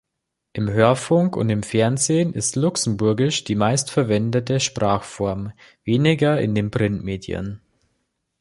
Im 0.53 0.67
Hörfunk 0.67 1.37
und 1.37 1.51
im 1.51 1.61
Fernsehen 1.61 2.33
ist 2.33 2.55
Luxemburgisch 2.55 3.43
die 3.43 3.53
meistverwendete 3.53 4.59
Sprachform, 4.59 5.53
weniger 5.83 6.41
in 6.41 6.55
den 6.55 6.71
Printmedien. 6.71 7.61